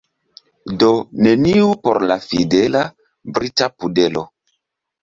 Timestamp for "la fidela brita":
2.13-3.73